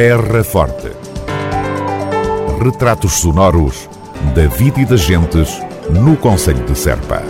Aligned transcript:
Terra 0.00 0.44
Forte. 0.44 0.92
Retratos 2.62 3.14
sonoros 3.14 3.90
da 4.32 4.46
vida 4.46 4.80
e 4.80 4.84
das 4.84 5.00
gentes 5.00 5.60
no 5.90 6.16
Conselho 6.16 6.64
de 6.64 6.78
Serpa. 6.78 7.20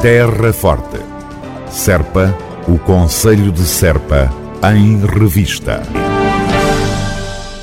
Terra 0.00 0.52
Forte. 0.52 1.00
Serpa, 1.68 2.32
o 2.68 2.78
Conselho 2.78 3.50
de 3.50 3.64
Serpa, 3.64 4.32
em 4.72 5.04
revista. 5.04 5.82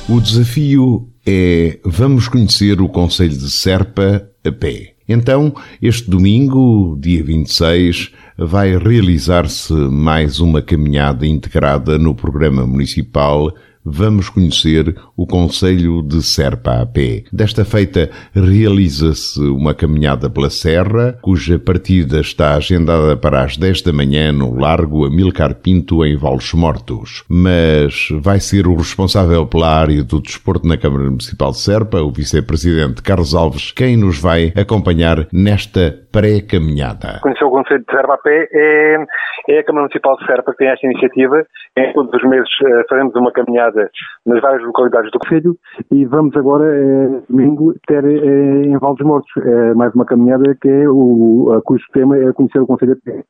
O 0.06 0.20
desafio 0.20 1.08
é 1.26 1.80
vamos 1.86 2.28
conhecer 2.28 2.78
o 2.82 2.90
Conselho 2.90 3.38
de 3.38 3.50
Serpa 3.50 4.28
a 4.44 4.52
pé. 4.52 4.91
Então, 5.12 5.54
este 5.80 6.10
domingo, 6.10 6.96
dia 6.98 7.22
26, 7.22 8.10
vai 8.38 8.76
realizar-se 8.78 9.72
mais 9.74 10.40
uma 10.40 10.62
caminhada 10.62 11.26
integrada 11.26 11.98
no 11.98 12.14
programa 12.14 12.66
municipal 12.66 13.54
vamos 13.84 14.28
conhecer 14.28 14.96
o 15.16 15.26
Conselho 15.26 16.02
de 16.02 16.22
Serpa 16.22 16.80
a 16.80 16.86
pé. 16.86 17.24
Desta 17.32 17.64
feita, 17.64 18.10
realiza-se 18.34 19.40
uma 19.40 19.74
caminhada 19.74 20.30
pela 20.30 20.50
Serra, 20.50 21.18
cuja 21.22 21.58
partida 21.58 22.20
está 22.20 22.54
agendada 22.54 23.16
para 23.16 23.42
as 23.42 23.56
10 23.56 23.82
da 23.82 23.92
manhã 23.92 24.32
no 24.32 24.54
Largo 24.54 25.04
Amilcar 25.04 25.54
Pinto, 25.56 26.04
em 26.04 26.16
Valles 26.16 26.52
Mortos. 26.52 27.24
Mas 27.28 28.08
vai 28.20 28.40
ser 28.40 28.66
o 28.66 28.74
responsável 28.74 29.46
pela 29.46 29.68
área 29.68 30.02
do 30.02 30.20
desporto 30.20 30.66
na 30.66 30.76
Câmara 30.76 31.04
Municipal 31.04 31.52
de 31.52 31.58
Serpa, 31.58 32.00
o 32.00 32.10
vice-presidente 32.10 33.02
Carlos 33.02 33.34
Alves, 33.34 33.72
quem 33.72 33.96
nos 33.96 34.18
vai 34.18 34.52
acompanhar 34.56 35.26
nesta 35.32 36.01
pré-caminhada. 36.12 37.20
Conhecer 37.22 37.44
o 37.44 37.50
Conselho 37.50 37.80
de 37.80 37.90
Serpa 37.90 38.14
a 38.14 38.18
pé 38.18 38.48
é, 38.52 39.04
é 39.48 39.58
a 39.58 39.64
Câmara 39.64 39.84
Municipal 39.84 40.16
de 40.18 40.26
Serpa 40.26 40.52
que 40.52 40.58
tem 40.58 40.68
esta 40.68 40.86
iniciativa. 40.86 41.44
Em 41.76 41.92
todos 41.94 42.12
os 42.12 42.28
meses 42.28 42.48
eh, 42.64 42.84
faremos 42.88 43.14
uma 43.16 43.32
caminhada 43.32 43.90
nas 44.26 44.40
várias 44.40 44.62
localidades 44.62 45.10
do 45.10 45.18
Conselho 45.18 45.56
e 45.90 46.04
vamos 46.04 46.36
agora, 46.36 46.64
é, 46.66 47.22
domingo, 47.28 47.74
ter 47.86 48.04
é, 48.04 48.62
em 48.66 48.76
Valdes 48.78 49.06
Mortos 49.06 49.32
é, 49.38 49.74
mais 49.74 49.94
uma 49.94 50.04
caminhada 50.04 50.54
que 50.60 50.68
é 50.68 50.88
o, 50.88 51.54
a, 51.56 51.62
cujo 51.62 51.84
tema 51.92 52.16
é 52.16 52.32
conhecer 52.32 52.60
o 52.60 52.66
Conselho 52.66 52.94
de 52.94 53.00
Pé, 53.00 53.24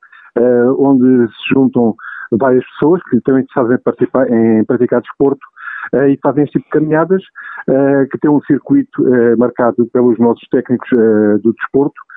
onde 0.79 1.29
se 1.29 1.55
juntam 1.55 1.95
várias 2.33 2.65
pessoas 2.65 3.01
que 3.11 3.21
também 3.21 3.45
sabem 3.55 3.79
participar 3.79 4.29
em 4.31 4.65
praticar 4.65 5.03
desporto 5.03 5.47
e 6.09 6.19
fazem 6.23 6.45
este 6.45 6.59
tipo 6.59 6.65
de 6.65 6.71
caminhadas 6.71 7.23
que 8.11 8.19
tem 8.19 8.31
um 8.31 8.41
circuito 8.43 9.03
marcado 9.37 9.87
pelos 9.93 10.19
nossos 10.19 10.49
técnicos 10.49 10.89
do 11.43 11.53
desporto 11.53 12.01
eh, 12.01 12.12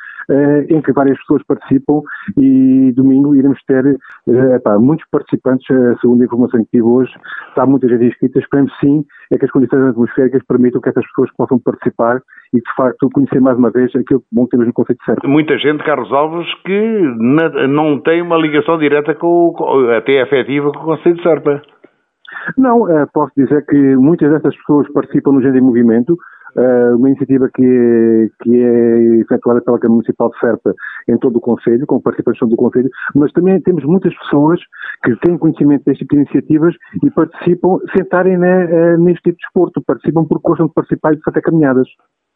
em 0.69 0.81
que 0.81 0.91
várias 0.91 1.17
pessoas 1.19 1.43
participam 1.43 2.01
e 2.37 2.91
domingo 2.93 3.35
iremos 3.35 3.59
ter 3.67 3.85
eh, 3.85 4.55
epá, 4.55 4.77
muitos 4.79 5.05
participantes, 5.09 5.69
eh, 5.69 5.95
segundo 6.01 6.21
a 6.21 6.25
informação 6.25 6.63
que 6.63 6.71
tive 6.71 6.83
hoje, 6.83 7.11
está 7.49 7.65
muita 7.65 7.87
gente 7.87 8.05
inscrita, 8.05 8.39
esperemos 8.39 8.71
sim 8.79 9.05
é 9.31 9.37
que 9.37 9.45
as 9.45 9.51
condições 9.51 9.89
atmosféricas 9.89 10.43
permitam 10.47 10.81
que 10.81 10.89
essas 10.89 11.05
pessoas 11.07 11.31
possam 11.35 11.59
participar 11.59 12.21
e 12.53 12.57
de 12.57 12.75
facto 12.75 13.09
conhecer 13.13 13.39
mais 13.39 13.57
uma 13.57 13.71
vez 13.71 13.95
aquilo 13.95 14.21
que 14.21 14.27
bom 14.31 14.47
temos 14.47 14.67
no 14.67 14.73
Conceito 14.73 14.99
de 14.99 15.05
Serpa. 15.05 15.27
Muita 15.27 15.57
gente, 15.57 15.83
Carlos 15.83 16.11
Alves, 16.11 16.47
que 16.65 17.01
não 17.67 17.99
tem 17.99 18.21
uma 18.21 18.37
ligação 18.37 18.77
direta 18.77 19.15
com, 19.15 19.55
até 19.97 20.21
efetiva 20.21 20.71
com 20.71 20.79
o 20.79 20.85
Conceito 20.85 21.17
de 21.17 21.23
Serpa. 21.23 21.61
Não, 22.57 22.85
posso 23.13 23.31
dizer 23.35 23.65
que 23.65 23.95
muitas 23.95 24.29
dessas 24.29 24.55
pessoas 24.57 24.91
participam 24.93 25.31
no 25.31 25.41
Gênero 25.41 25.57
em 25.57 25.67
Movimento, 25.67 26.17
uma 26.95 27.09
iniciativa 27.09 27.49
que 27.53 27.63
é, 27.63 28.29
que 28.41 28.55
é 28.55 29.21
efetuada 29.21 29.61
pela 29.61 29.79
Câmara 29.79 29.95
Municipal 29.95 30.29
de 30.29 30.39
Serpa 30.39 30.73
em 31.07 31.17
todo 31.17 31.37
o 31.37 31.41
Conselho, 31.41 31.85
com 31.85 31.99
participação 31.99 32.47
do 32.47 32.55
Conselho, 32.55 32.89
mas 33.13 33.31
também 33.33 33.59
temos 33.61 33.83
muitas 33.83 34.15
pessoas 34.17 34.59
que 35.03 35.15
têm 35.17 35.37
conhecimento 35.37 35.83
deste 35.85 36.05
tipo 36.05 36.15
de 36.15 36.21
iniciativas 36.21 36.75
e 37.03 37.11
participam, 37.11 37.79
sentarem 37.95 38.37
uh, 38.37 38.97
neste 38.99 39.23
tipo 39.23 39.37
de 39.37 39.43
desporto, 39.43 39.83
participam 39.85 40.25
porque 40.25 40.47
gostam 40.47 40.67
de 40.67 40.73
participar 40.73 41.13
e 41.13 41.17
de 41.17 41.23
fazer 41.23 41.41
caminhadas. 41.41 41.87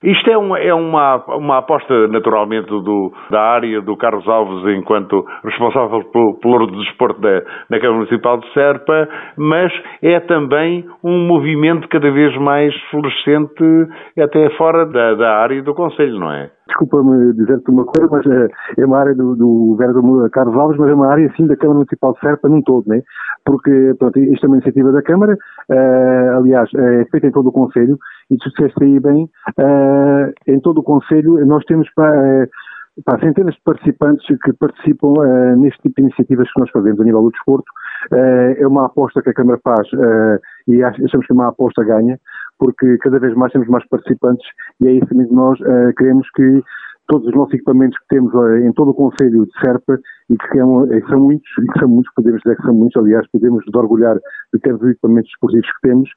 Isto 0.01 0.31
é 0.31 0.37
uma, 0.37 0.57
é 0.59 0.73
uma, 0.73 1.17
uma 1.35 1.57
aposta, 1.57 2.07
naturalmente, 2.07 2.69
do, 2.69 3.11
da 3.29 3.41
área 3.41 3.81
do 3.81 3.97
Carlos 3.97 4.25
Alves 4.29 4.77
enquanto 4.77 5.25
responsável 5.43 6.05
pelo, 6.05 6.39
pelo 6.39 6.67
desporto 6.67 7.19
da, 7.19 7.41
da 7.69 7.79
Câmara 7.79 7.97
Municipal 7.97 8.37
de 8.37 8.53
Serpa, 8.53 9.09
mas 9.37 9.73
é 10.01 10.21
também 10.21 10.85
um 11.03 11.27
movimento 11.27 11.89
cada 11.89 12.09
vez 12.11 12.33
mais 12.37 12.73
florescente 12.89 13.89
até 14.17 14.49
fora 14.51 14.85
da, 14.85 15.15
da 15.15 15.35
área 15.35 15.61
do 15.61 15.73
Conselho, 15.73 16.17
não 16.17 16.31
é? 16.31 16.49
Desculpa-me 16.69 17.33
dizer-te 17.33 17.71
uma 17.71 17.83
coisa, 17.83 18.07
mas 18.11 18.25
é, 18.27 18.47
é 18.81 18.85
uma 18.85 18.99
área 18.99 19.15
do, 19.15 19.35
do 19.35 19.75
vereador 19.75 20.29
Carlos 20.29 20.55
Alves, 20.55 20.77
mas 20.77 20.89
é 20.91 20.93
uma 20.93 21.11
área, 21.11 21.33
sim, 21.35 21.47
da 21.47 21.55
Câmara 21.55 21.79
Municipal 21.79 22.13
de 22.13 22.19
Serpa 22.19 22.47
num 22.47 22.61
todo, 22.61 22.87
né? 22.87 23.01
Porque, 23.43 23.95
pronto, 23.97 24.19
isto 24.19 24.45
é 24.45 24.47
uma 24.47 24.57
iniciativa 24.57 24.91
da 24.91 25.01
Câmara, 25.01 25.33
uh, 25.33 26.37
aliás, 26.37 26.69
é 26.75 27.05
feita 27.05 27.27
em 27.27 27.31
todo 27.31 27.49
o 27.49 27.51
Conselho, 27.51 27.97
e 28.29 28.37
tu 28.37 28.49
disseste 28.49 28.83
aí 28.83 28.99
bem, 28.99 29.27
uh, 29.57 30.31
em 30.47 30.59
todo 30.59 30.79
o 30.79 30.83
Conselho 30.83 31.43
nós 31.45 31.65
temos 31.65 31.89
para... 31.95 32.43
Uh, 32.43 32.68
Pá, 33.05 33.19
centenas 33.19 33.53
de 33.53 33.61
participantes 33.63 34.25
que 34.43 34.51
participam 34.53 35.13
uh, 35.13 35.55
neste 35.57 35.79
tipo 35.81 35.95
de 35.97 36.01
iniciativas 36.07 36.51
que 36.51 36.59
nós 36.59 36.69
fazemos 36.71 36.99
a 36.99 37.03
nível 37.03 37.21
do 37.21 37.31
desporto. 37.31 37.71
Uh, 38.11 38.57
é 38.57 38.67
uma 38.67 38.87
aposta 38.87 39.21
que 39.21 39.29
a 39.29 39.33
Câmara 39.33 39.59
faz 39.63 39.87
uh, 39.93 40.39
e 40.67 40.83
achamos 40.83 41.25
que 41.25 41.31
é 41.31 41.35
uma 41.35 41.49
aposta 41.49 41.83
ganha, 41.83 42.19
porque 42.57 42.97
cada 42.97 43.19
vez 43.19 43.35
mais 43.35 43.53
temos 43.53 43.67
mais 43.67 43.87
participantes 43.87 44.45
e 44.81 44.87
é 44.87 44.91
isso 44.93 45.15
mesmo 45.15 45.35
nós 45.35 45.57
queremos 45.97 46.27
que 46.35 46.61
todos 47.07 47.27
os 47.27 47.33
nossos 47.33 47.53
equipamentos 47.53 47.97
que 47.99 48.07
temos 48.15 48.31
em 48.63 48.71
todo 48.73 48.91
o 48.91 48.93
Conselho 48.93 49.45
de 49.45 49.51
Serpa 49.59 49.97
e 50.29 50.37
que 50.37 50.57
são, 50.57 50.87
são 51.09 51.19
muitos, 51.19 51.49
e 51.57 51.71
que 51.71 51.79
são 51.79 51.87
muitos, 51.87 52.13
podemos 52.13 52.41
dizer 52.41 52.55
que 52.57 52.63
são 52.63 52.73
muitos, 52.73 53.01
aliás, 53.01 53.25
podemos 53.31 53.65
nos 53.65 53.75
orgulhar 53.75 54.15
de 54.53 54.59
ter 54.59 54.75
os 54.75 54.83
equipamentos 54.83 55.31
esportivos 55.31 55.65
que 55.65 55.87
temos, 55.87 56.09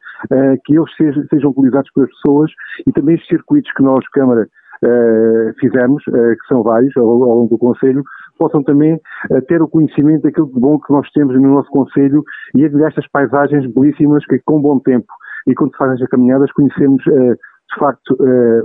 que 0.65 0.77
eles 0.77 0.97
sejam, 0.97 1.25
sejam 1.31 1.51
utilizados 1.51 1.91
pelas 1.93 2.11
pessoas 2.11 2.51
e 2.87 2.93
também 2.93 3.15
os 3.15 3.27
circuitos 3.27 3.73
que 3.73 3.83
nós, 3.83 4.07
Câmara, 4.09 4.47
fizemos, 5.61 6.03
uh, 6.09 6.13
que 6.13 6.47
são 6.49 6.63
vários 6.63 6.97
ao, 6.97 7.07
longo 7.07 7.49
do 7.49 7.59
Conselho, 7.59 8.03
possam 8.39 8.63
também 8.63 8.95
uh, 8.95 9.43
ter 9.47 9.63
o 9.63 9.69
conhecimento 9.69 10.23
daquilo 10.23 10.49
de 10.53 10.61
bom 10.61 10.79
que 10.79 10.93
nós 10.93 11.09
temos 11.13 11.35
no 11.35 11.55
nosso 11.55 11.71
Conselho 11.71 12.23
e 12.55 12.65
admirar 12.65 12.89
estas 12.89 13.09
paisagens 13.09 13.67
belíssimas 13.73 14.25
que 14.27 14.39
com 14.45 14.61
bom 14.61 14.79
tempo 14.81 15.07
e 15.47 15.55
quando 15.55 15.73
se 15.73 15.79
fazem 15.79 15.95
as 15.95 16.11
caminhadas 16.11 16.53
conhecemos 16.53 17.03
de 17.05 17.79
facto, 17.79 18.15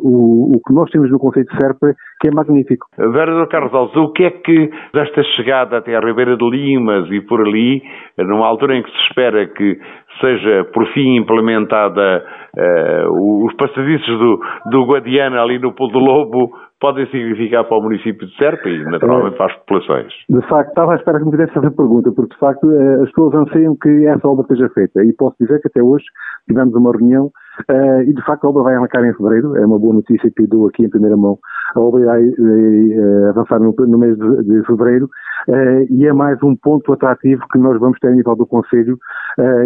o, 0.03 0.59
que 0.67 0.73
nós 0.73 0.91
temos 0.91 1.09
no 1.09 1.17
Conceito 1.17 1.49
de 1.49 1.61
Serpa, 1.61 1.95
que 2.19 2.27
é 2.27 2.31
magnífico. 2.31 2.85
Vereador 2.97 3.47
Carlos 3.47 3.73
Alves, 3.73 3.95
o 3.95 4.11
que 4.11 4.25
é 4.25 4.31
que 4.31 4.69
desta 4.93 5.23
chegada 5.35 5.77
até 5.77 5.95
a 5.95 6.01
Ribeira 6.01 6.35
de 6.35 6.47
Limas 6.47 7.09
e 7.09 7.21
por 7.21 7.39
ali, 7.39 7.81
numa 8.17 8.45
altura 8.45 8.75
em 8.75 8.83
que 8.83 8.91
se 8.91 8.97
espera 9.07 9.47
que 9.47 9.79
seja 10.19 10.65
por 10.73 10.85
fim 10.93 11.17
implementada 11.17 12.23
uh, 12.57 13.45
os 13.45 13.53
passadiços 13.55 14.19
do, 14.19 14.39
do 14.71 14.85
Guadiana 14.85 15.41
ali 15.41 15.59
no 15.59 15.73
Pulo 15.73 15.91
do 15.91 15.99
Lobo, 15.99 16.51
podem 16.79 17.05
significar 17.07 17.63
para 17.63 17.77
o 17.77 17.81
município 17.81 18.27
de 18.27 18.35
Serpa 18.37 18.69
e 18.69 18.83
naturalmente 18.85 19.35
para 19.37 19.47
as 19.47 19.55
populações? 19.59 20.13
De 20.29 20.41
facto, 20.47 20.69
estava 20.69 20.93
à 20.93 20.95
espera 20.95 21.19
que 21.19 21.25
me 21.25 21.31
tivesse 21.31 21.57
essa 21.57 21.71
pergunta, 21.71 22.11
porque 22.11 22.33
de 22.33 22.39
facto 22.39 22.71
eh, 22.71 23.01
as 23.01 23.09
pessoas 23.09 23.33
anseiam 23.33 23.75
que 23.81 24.05
essa 24.05 24.27
obra 24.27 24.45
seja 24.47 24.69
feita 24.69 25.03
e 25.03 25.13
posso 25.13 25.35
dizer 25.39 25.59
que 25.61 25.67
até 25.67 25.81
hoje 25.81 26.05
tivemos 26.47 26.73
uma 26.75 26.91
reunião 26.91 27.31
Uh, 27.69 28.01
e 28.01 28.13
de 28.13 28.21
facto 28.23 28.45
a 28.45 28.49
obra 28.49 28.63
vai 28.63 28.75
arrancar 28.75 29.03
em 29.03 29.13
fevereiro, 29.13 29.55
é 29.57 29.65
uma 29.65 29.79
boa 29.79 29.95
notícia 29.95 30.29
que 30.29 30.45
dou 30.47 30.67
aqui 30.67 30.85
em 30.85 30.89
primeira 30.89 31.17
mão. 31.17 31.39
A 31.75 31.79
obra 31.79 32.05
vai 32.05 32.23
uh, 32.23 33.29
avançar 33.29 33.59
no, 33.59 33.73
no, 33.77 33.97
mês 33.97 34.17
de, 34.17 34.43
de 34.43 34.65
fevereiro 34.65 35.09
uh, 35.47 35.85
e 35.89 36.05
é 36.05 36.13
mais 36.13 36.41
um 36.43 36.55
ponto 36.55 36.93
atrativo 36.93 37.43
que 37.51 37.57
nós 37.57 37.79
vamos 37.79 37.97
ter 37.99 38.09
a 38.09 38.11
nível 38.11 38.35
do 38.35 38.45
Conselho 38.45 38.97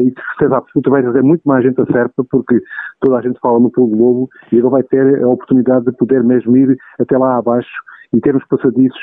e 0.02 0.12
de 0.12 0.22
certeza 0.32 0.58
absoluta 0.58 0.90
vai 0.90 1.02
trazer 1.02 1.24
muito 1.24 1.44
mais 1.46 1.64
gente 1.64 1.80
a 1.80 1.86
Serpa 1.86 2.26
porque 2.30 2.62
toda 3.00 3.18
a 3.18 3.22
gente 3.22 3.40
fala 3.40 3.58
no 3.58 3.72
Povo 3.72 3.96
Lobo 3.96 4.30
e 4.52 4.60
agora 4.60 4.72
vai 4.72 4.84
ter 4.84 5.24
a 5.24 5.30
oportunidade 5.30 5.86
de 5.86 5.94
poder 5.94 6.22
mesmo 6.24 6.58
ir 6.58 6.78
até 7.00 7.18
lá 7.18 7.38
abaixo 7.38 7.70
e 8.14 8.20
ter 8.20 8.36
uns 8.36 8.46
passadiços 8.48 9.00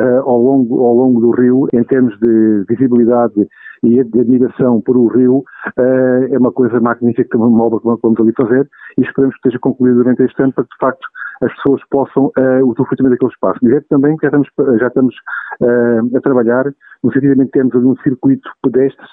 uh, 0.00 0.20
ao, 0.24 0.40
longo, 0.40 0.84
ao 0.84 0.94
longo 0.94 1.20
do 1.20 1.30
rio, 1.30 1.66
em 1.72 1.84
termos 1.84 2.18
de 2.20 2.64
visibilidade 2.68 3.46
e 3.82 4.02
de 4.02 4.20
admiração 4.20 4.80
por 4.80 4.96
o 4.96 5.08
rio, 5.08 5.44
uh, 5.78 6.34
é 6.34 6.38
uma 6.38 6.52
coisa 6.52 6.80
magnífica, 6.80 7.36
uma 7.36 7.64
obra 7.64 7.80
que 7.80 7.98
vamos 8.02 8.20
ali 8.20 8.32
fazer 8.36 8.68
e 8.98 9.02
esperamos 9.02 9.34
que 9.34 9.40
esteja 9.40 9.58
concluída 9.60 9.96
durante 9.96 10.22
este 10.22 10.42
ano 10.42 10.52
para 10.52 10.64
que, 10.64 10.70
de 10.70 10.78
facto, 10.80 11.06
as 11.42 11.52
pessoas 11.56 11.82
possam 11.90 12.26
uh, 12.26 12.64
usufruir 12.64 12.96
também 12.96 13.12
daquele 13.12 13.32
espaço. 13.32 13.58
Dizer 13.62 13.84
também 13.88 14.16
que 14.16 14.22
já 14.22 14.28
estamos, 14.28 14.48
já 14.80 14.86
estamos 14.86 15.14
uh, 15.60 16.16
a 16.16 16.20
trabalhar 16.20 16.64
no 17.02 17.12
sentido 17.12 17.36
de 17.36 17.50
termos 17.50 17.74
ali 17.74 17.84
um 17.84 17.96
circuito 17.96 18.48
pedestre 18.62 19.06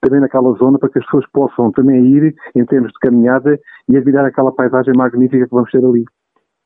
também 0.00 0.20
naquela 0.20 0.52
zona 0.54 0.78
para 0.78 0.88
que 0.88 0.98
as 0.98 1.04
pessoas 1.04 1.26
possam 1.32 1.70
também 1.72 2.04
ir 2.06 2.34
em 2.54 2.64
termos 2.64 2.90
de 2.92 2.98
caminhada 3.00 3.58
e 3.88 3.96
admirar 3.96 4.24
aquela 4.24 4.52
paisagem 4.52 4.94
magnífica 4.96 5.46
que 5.46 5.54
vamos 5.54 5.70
ter 5.70 5.84
ali. 5.84 6.04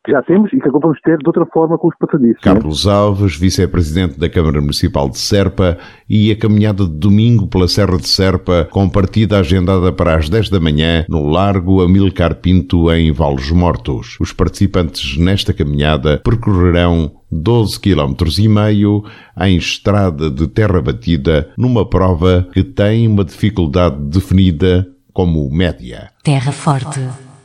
Que 0.05 0.13
já 0.13 0.23
temos 0.23 0.53
e 0.53 0.59
que 0.59 0.69
agora 0.69 0.83
vamos 0.83 1.01
ter 1.03 1.19
de 1.19 1.27
outra 1.27 1.45
forma 1.47 1.77
com 1.79 1.89
os 1.89 1.97
passadiços. 1.99 2.39
É? 2.41 2.45
Carlos 2.45 2.87
é? 2.87 2.91
Alves, 2.91 3.37
vice-presidente 3.37 4.19
da 4.19 4.29
Câmara 4.29 4.61
Municipal 4.61 5.09
de 5.09 5.19
Serpa 5.19 5.79
e 6.09 6.31
a 6.31 6.37
caminhada 6.37 6.85
de 6.85 6.93
domingo 6.93 7.47
pela 7.47 7.69
Serra 7.69 7.99
de 7.99 8.09
Serpa 8.09 8.67
com 8.71 8.89
partida 8.89 9.39
agendada 9.39 9.93
para 9.93 10.17
as 10.17 10.29
10 10.29 10.49
da 10.49 10.61
manhã 10.61 11.05
no 11.09 11.29
Largo 11.29 11.83
Amilcar 11.83 12.37
Pinto 12.37 12.91
em 12.93 13.13
Valos 13.13 13.51
Mortos. 13.51 14.17
Os 14.21 14.33
participantes 14.33 15.19
nesta 15.19 15.53
caminhada 15.53 16.19
percorrerão 16.25 17.13
12 17.31 17.79
km 17.79 18.15
e 18.39 18.49
meio 18.49 19.05
em 19.39 19.57
estrada 19.57 20.31
de 20.31 20.49
terra 20.49 20.81
batida 20.81 21.51
numa 21.57 21.89
prova 21.89 22.49
que 22.53 22.65
tem 22.65 23.07
uma 23.07 23.25
dificuldade 23.25 23.97
definida 24.01 24.87
como 25.13 25.49
média. 25.51 26.11
Terra 26.25 26.53
Forte 26.53 27.01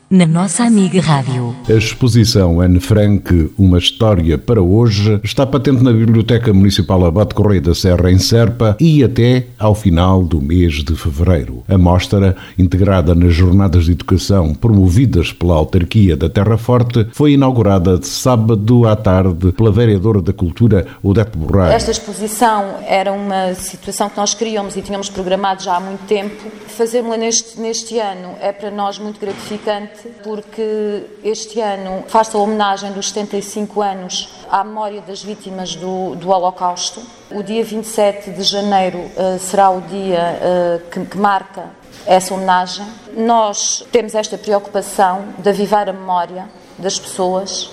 na 0.10 0.28
nossa 0.28 0.64
amiga 0.64 1.02
Rádio. 1.02 1.56
A 1.68 1.74
exposição 1.74 2.62
Anne 2.62 2.80
Frank, 2.80 3.52
Uma 3.58 3.80
História 3.80 4.38
para 4.38 4.62
Hoje, 4.62 5.20
está 5.24 5.46
patente 5.46 5.84
na 5.84 5.92
Biblioteca 5.92 6.54
Municipal 6.54 7.06
Abate 7.06 7.34
Correia 7.34 7.62
da 7.62 7.74
Serra, 7.74 8.12
em 8.12 8.20
Serpa, 8.20 8.78
e 8.80 9.04
até 9.04 9.48
ao 9.58 9.74
final 9.74 10.24
do 10.24 10.40
mês 10.40 10.84
de 10.84 10.96
fevereiro. 10.96 11.64
A 11.68 11.78
mostra, 11.78 12.36
integrada 12.58 13.16
nas 13.16 13.34
jornadas 13.34 13.86
de 13.86 13.94
educação 13.94 14.54
promovidas 14.54 15.34
pela 15.34 15.56
autarquia 15.56 16.16
da 16.16 16.30
Terra 16.30 16.58
Forte, 16.58 17.08
foi 17.12 17.34
inaugurada 17.34 17.98
de 17.98 18.08
sábado 18.08 18.88
à 18.88 18.96
tarde 18.96 19.52
pela 19.54 19.72
vereadora 19.72 20.22
da 20.22 20.34
Cultura, 20.34 20.86
Odete 21.02 21.36
Borraio. 21.36 21.74
Esta 21.74 21.92
exposição 21.92 22.76
era 22.88 23.12
uma 23.12 23.56
situação 23.56 24.10
que 24.10 24.18
nós 24.18 24.36
queríamos 24.36 24.76
e 24.76 24.82
tínhamos 24.82 25.10
programado 25.10 25.64
já 25.64 25.78
há 25.78 25.80
muito 25.80 26.06
tempo. 26.06 26.36
Fazê-la 26.68 27.18
neste, 27.18 27.60
neste 27.60 27.98
ano 27.98 28.36
é 28.40 28.52
para 28.52 28.70
nós 28.70 29.00
muito 29.00 29.20
gratificante 29.20 29.95
porque 30.24 31.06
este 31.24 31.60
ano 31.60 32.04
faz-se 32.08 32.36
a 32.36 32.40
homenagem 32.40 32.92
dos 32.92 33.10
75 33.10 33.82
anos 33.82 34.30
à 34.50 34.64
memória 34.64 35.02
das 35.02 35.24
vítimas 35.24 35.76
do, 35.76 36.16
do 36.16 36.30
Holocausto. 36.30 37.02
O 37.32 37.42
dia 37.42 37.64
27 37.64 38.32
de 38.32 38.44
janeiro 38.44 39.00
uh, 39.00 39.40
será 39.40 39.70
o 39.70 39.82
dia 39.82 40.20
uh, 40.20 40.90
que, 40.90 41.06
que 41.06 41.18
marca 41.18 41.70
essa 42.06 42.34
homenagem. 42.34 42.86
Nós 43.16 43.86
temos 43.92 44.16
esta 44.16 44.38
preocupação 44.38 45.26
de 45.38 45.50
avivar 45.50 45.90
a 45.90 45.94
memória 45.94 46.48
das 46.78 47.00
pessoas, 47.00 47.72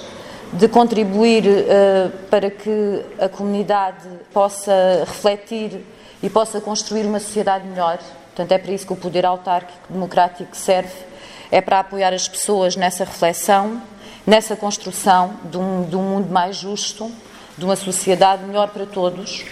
de 0.53 0.69
contribuir 0.69 1.45
uh, 1.47 2.11
para 2.29 2.51
que 2.51 3.05
a 3.19 3.29
comunidade 3.29 4.09
possa 4.33 5.05
refletir 5.07 5.85
e 6.23 6.31
possa 6.31 6.61
construir 6.61 7.05
uma 7.05 7.21
sociedade 7.21 7.67
melhor. 7.67 7.99
Portanto, 8.35 8.53
é 8.53 8.59
para 8.59 8.73
isso 8.73 8.87
que 8.87 8.93
o 8.93 8.97
poder 8.97 9.27
autárquico 9.27 9.93
democrático 9.93 10.57
serve 10.57 11.12
é 11.53 11.61
para 11.61 11.81
apoiar 11.81 12.15
as 12.15 12.27
pessoas 12.27 12.75
nessa 12.75 13.05
reflexão, 13.05 13.83
nessa 14.27 14.57
construção 14.57 15.35
de 15.45 15.59
um, 15.59 15.85
de 15.85 15.95
um 15.95 16.03
mundo 16.03 16.33
mais 16.33 16.57
justo, 16.57 17.13
de 17.59 17.65
uma 17.65 17.77
sociedade 17.77 18.43
melhor 18.45 18.71
para 18.71 18.87
todos. 18.87 19.45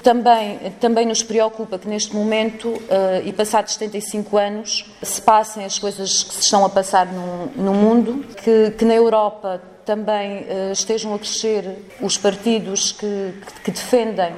Também, 0.00 0.58
também 0.80 1.04
nos 1.04 1.22
preocupa 1.22 1.78
que 1.78 1.88
neste 1.88 2.14
momento, 2.14 2.68
uh, 2.68 2.80
e 3.24 3.32
passados 3.32 3.74
75 3.74 4.38
anos, 4.38 4.86
se 5.02 5.20
passem 5.20 5.64
as 5.64 5.78
coisas 5.78 6.22
que 6.22 6.34
se 6.34 6.42
estão 6.42 6.64
a 6.64 6.70
passar 6.70 7.06
no, 7.06 7.46
no 7.56 7.74
mundo, 7.74 8.24
que, 8.42 8.70
que, 8.78 8.84
na 8.84 8.94
Europa 8.94 9.60
também 9.84 10.42
uh, 10.44 10.72
estejam 10.72 11.12
a 11.12 11.18
crescer 11.18 11.84
os 12.00 12.16
partidos 12.16 12.92
que, 12.92 13.34
que, 13.44 13.60
que 13.64 13.70
defendem 13.72 14.32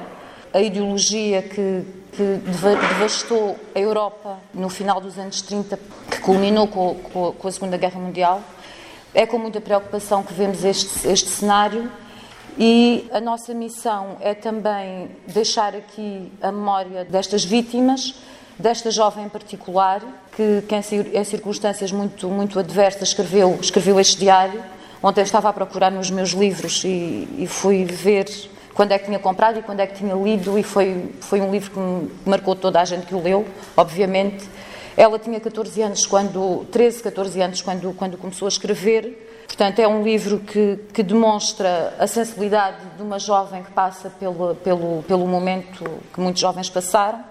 a 0.51 0.59
ideologia 0.59 1.41
que, 1.43 1.83
que 2.11 2.39
devastou 2.45 3.55
a 3.73 3.79
Europa 3.79 4.39
no 4.53 4.69
final 4.69 4.99
dos 4.99 5.17
anos 5.17 5.41
30, 5.41 5.77
que 5.77 6.02
culminou 6.23 6.67
com, 6.67 6.95
com, 7.37 7.47
a 7.47 7.51
Segunda 7.51 7.77
Guerra 7.77 7.99
Mundial. 7.99 8.41
É 9.13 9.27
com 9.27 9.37
muita 9.37 9.61
preocupação 9.61 10.23
que 10.23 10.33
vemos 10.33 10.63
este, 10.63 11.07
este 11.07 11.29
cenário 11.29 11.91
e 12.57 13.07
a 13.11 13.19
nossa 13.19 13.53
missão 13.53 14.17
é 14.21 14.33
também 14.33 15.09
deixar 15.27 15.75
aqui 15.75 16.31
a 16.41 16.51
memória 16.51 17.03
destas 17.03 17.43
vítimas, 17.43 18.15
desta 18.57 18.89
jovem 18.89 19.25
em 19.25 19.29
particular, 19.29 20.01
que, 20.35 20.63
que 20.67 20.75
em, 20.75 21.23
circunstâncias 21.23 21.91
muito, 21.91 22.27
muito 22.29 22.57
adversas 22.57 23.09
escreveu, 23.09 23.59
escreveu 23.61 23.99
este 23.99 24.17
diário. 24.17 24.63
Ontem 25.01 25.21
estava 25.21 25.49
a 25.49 25.53
procurar 25.53 25.91
nos 25.91 26.09
meus 26.09 26.29
livros 26.29 26.83
e, 26.85 27.27
e 27.37 27.45
fui 27.47 27.83
ver 27.83 28.25
quando 28.73 28.93
é 28.93 28.97
que 28.97 29.05
tinha 29.05 29.19
comprado 29.19 29.59
e 29.59 29.61
quando 29.61 29.81
é 29.81 29.87
que 29.87 29.95
tinha 29.95 30.15
lido, 30.15 30.57
e 30.57 30.63
foi, 30.63 31.11
foi 31.19 31.41
um 31.41 31.51
livro 31.51 31.69
que 31.69 32.29
marcou 32.29 32.55
toda 32.55 32.79
a 32.79 32.85
gente 32.85 33.05
que 33.05 33.13
o 33.13 33.21
leu, 33.21 33.45
obviamente. 33.77 34.47
Ela 34.95 35.17
tinha 35.17 35.39
14 35.39 35.81
anos, 35.81 36.05
quando, 36.05 36.65
13, 36.71 37.03
14 37.03 37.41
anos, 37.41 37.61
quando, 37.61 37.93
quando 37.93 38.17
começou 38.17 38.45
a 38.45 38.49
escrever. 38.49 39.43
Portanto, 39.47 39.79
é 39.79 39.87
um 39.87 40.03
livro 40.03 40.39
que, 40.39 40.79
que 40.93 41.01
demonstra 41.01 41.95
a 41.99 42.07
sensibilidade 42.07 42.77
de 42.95 43.01
uma 43.01 43.17
jovem 43.19 43.63
que 43.63 43.71
passa 43.71 44.09
pelo, 44.09 44.55
pelo, 44.55 45.03
pelo 45.03 45.27
momento 45.27 45.83
que 46.13 46.19
muitos 46.19 46.41
jovens 46.41 46.69
passaram. 46.69 47.23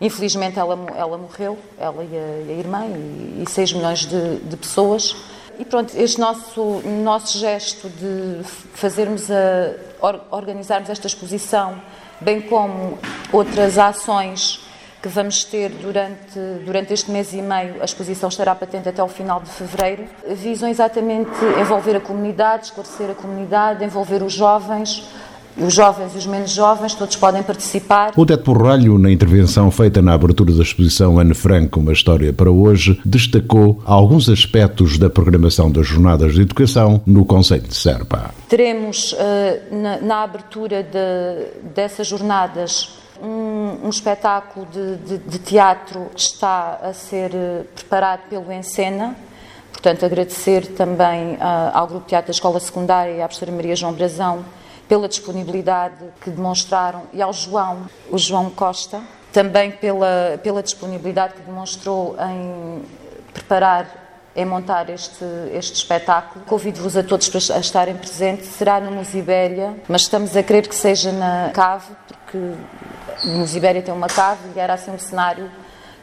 Infelizmente, 0.00 0.58
ela, 0.58 0.78
ela 0.96 1.18
morreu, 1.18 1.58
ela 1.76 2.04
e 2.04 2.16
a, 2.16 2.46
e 2.46 2.50
a 2.50 2.58
irmã, 2.58 2.86
e, 2.86 3.42
e 3.42 3.50
6 3.50 3.72
milhões 3.72 4.06
de, 4.06 4.38
de 4.38 4.56
pessoas. 4.56 5.16
E 5.58 5.64
pronto, 5.64 5.92
este 5.96 6.20
nosso, 6.20 6.80
nosso 7.02 7.36
gesto 7.36 7.88
de 7.88 8.44
fazermos 8.74 9.28
a, 9.28 10.20
organizarmos 10.30 10.88
esta 10.88 11.08
exposição, 11.08 11.82
bem 12.20 12.40
como 12.40 12.96
outras 13.32 13.76
ações 13.76 14.67
que 15.02 15.08
vamos 15.08 15.44
ter 15.44 15.70
durante, 15.70 16.38
durante 16.64 16.92
este 16.92 17.10
mês 17.10 17.32
e 17.32 17.40
meio, 17.40 17.80
a 17.80 17.84
exposição 17.84 18.28
estará 18.28 18.54
patente 18.54 18.88
até 18.88 19.00
ao 19.00 19.08
final 19.08 19.40
de 19.40 19.50
fevereiro, 19.50 20.04
visam 20.34 20.68
exatamente 20.68 21.30
envolver 21.60 21.96
a 21.96 22.00
comunidade, 22.00 22.66
esclarecer 22.66 23.10
a 23.10 23.14
comunidade, 23.14 23.84
envolver 23.84 24.22
os 24.22 24.32
jovens, 24.32 25.04
os 25.56 25.74
jovens 25.74 26.14
e 26.14 26.18
os 26.18 26.26
menos 26.26 26.50
jovens, 26.50 26.94
todos 26.94 27.16
podem 27.16 27.42
participar. 27.42 28.12
Odete 28.16 28.44
Borralho, 28.44 28.98
na 28.98 29.10
intervenção 29.10 29.70
feita 29.70 30.00
na 30.00 30.14
abertura 30.14 30.52
da 30.52 30.62
exposição 30.62 31.18
Anne 31.18 31.34
Franco, 31.34 31.80
uma 31.80 31.92
história 31.92 32.32
para 32.32 32.50
hoje, 32.50 33.00
destacou 33.04 33.82
alguns 33.84 34.28
aspectos 34.28 34.98
da 34.98 35.10
programação 35.10 35.70
das 35.70 35.86
jornadas 35.86 36.34
de 36.34 36.42
educação 36.42 37.00
no 37.06 37.24
Conselho 37.24 37.62
de 37.62 37.74
Serpa. 37.74 38.30
Teremos 38.48 39.14
na, 39.70 40.00
na, 40.00 40.22
abertura 40.22 40.82
de, 40.82 41.70
dessas 41.74 42.06
jornadas 42.06 42.98
um, 43.22 43.86
um 43.86 43.88
espetáculo 43.88 44.66
de, 44.66 44.96
de, 44.96 45.18
de, 45.18 45.38
teatro 45.38 46.10
que 46.14 46.20
está 46.20 46.78
a 46.82 46.92
ser 46.92 47.30
uh, 47.32 47.64
preparado 47.74 48.28
pelo 48.28 48.52
Encena. 48.52 49.16
Portanto, 49.72 50.04
agradecer 50.04 50.66
também 50.74 51.34
uh, 51.34 51.38
ao 51.72 51.86
Grupo 51.86 52.06
Teatro 52.06 52.28
da 52.28 52.32
Escola 52.32 52.58
Secundária 52.60 53.12
e 53.12 53.22
à 53.22 53.28
professora 53.28 53.52
Maria 53.52 53.76
João 53.76 53.92
Brazão 53.92 54.44
pela 54.88 55.06
disponibilidade 55.08 55.96
que 56.20 56.30
demonstraram 56.30 57.02
e 57.12 57.20
ao 57.20 57.32
João, 57.32 57.86
o 58.10 58.16
João 58.16 58.50
Costa, 58.50 59.02
também 59.32 59.70
pela, 59.70 60.40
pela 60.42 60.62
disponibilidade 60.62 61.34
que 61.34 61.42
demonstrou 61.42 62.16
em 62.18 62.82
preparar, 63.32 63.86
em 64.34 64.44
montar 64.44 64.88
este, 64.88 65.24
este 65.52 65.74
espetáculo. 65.74 66.44
Convido-vos 66.46 66.96
a 66.96 67.02
todos 67.02 67.28
para 67.28 67.60
estarem 67.60 67.94
presentes. 67.96 68.48
Será 68.48 68.80
no 68.80 68.90
Musibéria, 68.90 69.76
mas 69.86 70.02
estamos 70.02 70.36
a 70.36 70.42
querer 70.42 70.66
que 70.66 70.74
seja 70.74 71.12
na 71.12 71.50
cave, 71.52 71.86
porque 72.06 72.38
o 73.24 73.28
Musibéria 73.28 73.82
tem 73.82 73.92
uma 73.92 74.08
cave 74.08 74.40
e 74.54 74.58
era 74.58 74.74
assim 74.74 74.90
um 74.90 74.98
cenário 74.98 75.50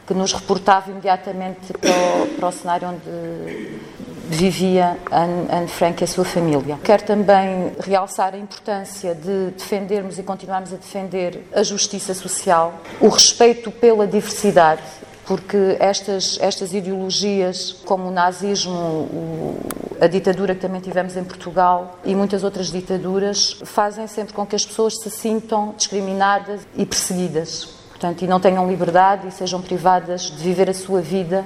que 0.06 0.14
nos 0.14 0.32
reportava 0.32 0.90
imediatamente 0.90 1.72
para 1.72 1.90
o, 1.90 2.28
para 2.36 2.48
o 2.48 2.52
cenário 2.52 2.88
onde 2.88 3.80
vivia 4.28 4.96
Anne, 5.10 5.48
Anne 5.50 5.68
Frank 5.68 6.02
e 6.02 6.04
a 6.04 6.06
sua 6.06 6.24
família. 6.24 6.78
Quero 6.82 7.04
também 7.04 7.72
realçar 7.80 8.34
a 8.34 8.38
importância 8.38 9.14
de 9.14 9.50
defendermos 9.50 10.18
e 10.18 10.22
continuarmos 10.22 10.72
a 10.72 10.76
defender 10.76 11.48
a 11.54 11.62
justiça 11.62 12.14
social, 12.14 12.74
o 13.00 13.08
respeito 13.08 13.70
pela 13.70 14.06
diversidade, 14.06 14.82
porque 15.26 15.76
estas, 15.80 16.38
estas 16.40 16.72
ideologias, 16.72 17.72
como 17.84 18.08
o 18.08 18.10
nazismo, 18.12 18.72
o, 18.72 19.60
a 20.00 20.06
ditadura 20.06 20.54
que 20.54 20.60
também 20.60 20.80
tivemos 20.80 21.16
em 21.16 21.24
Portugal 21.24 21.98
e 22.04 22.14
muitas 22.14 22.44
outras 22.44 22.70
ditaduras, 22.70 23.58
fazem 23.64 24.06
sempre 24.06 24.32
com 24.32 24.46
que 24.46 24.54
as 24.54 24.64
pessoas 24.64 24.94
se 25.00 25.10
sintam 25.10 25.74
discriminadas 25.76 26.60
e 26.76 26.86
perseguidas. 26.86 27.64
Portanto, 27.88 28.22
e 28.22 28.28
não 28.28 28.38
tenham 28.38 28.68
liberdade 28.68 29.26
e 29.26 29.32
sejam 29.32 29.60
privadas 29.60 30.22
de 30.22 30.36
viver 30.36 30.70
a 30.70 30.74
sua 30.74 31.00
vida 31.00 31.44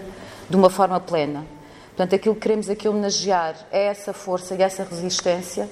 de 0.48 0.56
uma 0.56 0.68
forma 0.68 1.00
plena. 1.00 1.46
Portanto, 1.88 2.14
aquilo 2.14 2.34
que 2.34 2.40
queremos 2.42 2.68
aqui 2.68 2.88
homenagear 2.88 3.54
é 3.70 3.86
essa 3.86 4.12
força 4.12 4.54
e 4.54 4.62
essa 4.62 4.84
resistência 4.84 5.68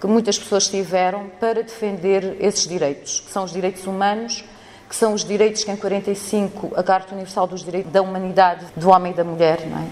que 0.00 0.06
muitas 0.06 0.38
pessoas 0.38 0.66
tiveram 0.66 1.28
para 1.38 1.62
defender 1.62 2.36
esses 2.40 2.66
direitos, 2.66 3.20
que 3.20 3.30
são 3.30 3.44
os 3.44 3.52
direitos 3.52 3.86
humanos, 3.86 4.44
que 4.90 4.96
são 4.96 5.14
os 5.14 5.24
direitos 5.24 5.62
que 5.62 5.70
em 5.70 5.76
45 5.76 6.72
a 6.74 6.82
Carta 6.82 7.14
Universal 7.14 7.46
dos 7.46 7.62
Direitos 7.62 7.92
da 7.92 8.02
Humanidade, 8.02 8.66
do 8.74 8.90
homem 8.90 9.12
e 9.12 9.14
da 9.14 9.22
mulher, 9.22 9.60
é? 9.60 9.86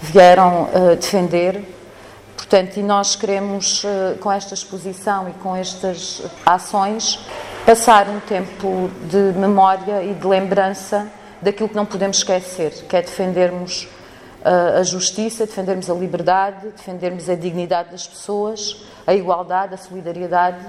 vieram 0.00 0.68
uh, 0.72 0.94
defender. 0.94 1.64
Portanto, 2.36 2.76
e 2.76 2.82
nós 2.84 3.16
queremos, 3.16 3.82
uh, 3.82 4.16
com 4.20 4.30
esta 4.30 4.54
exposição 4.54 5.28
e 5.28 5.32
com 5.42 5.56
estas 5.56 6.22
ações, 6.46 7.18
passar 7.66 8.08
um 8.08 8.20
tempo 8.20 8.88
de 9.10 9.36
memória 9.36 10.04
e 10.04 10.14
de 10.14 10.24
lembrança 10.24 11.08
daquilo 11.42 11.68
que 11.68 11.74
não 11.74 11.84
podemos 11.84 12.18
esquecer, 12.18 12.70
que 12.88 12.96
é 12.96 13.02
defendermos 13.02 13.88
a, 14.44 14.78
a 14.78 14.82
justiça, 14.84 15.44
defendermos 15.44 15.90
a 15.90 15.94
liberdade, 15.94 16.68
defendermos 16.68 17.28
a 17.28 17.34
dignidade 17.34 17.90
das 17.90 18.06
pessoas, 18.06 18.86
a 19.04 19.12
igualdade, 19.12 19.74
a 19.74 19.76
solidariedade 19.76 20.64